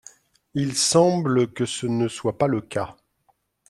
Il 0.55 0.73
semble 0.75 1.53
que 1.53 1.65
ce 1.67 1.85
ne 1.85 2.07
soit 2.07 2.39
pas 2.39 2.47
le 2.47 2.61
cas. 2.61 2.97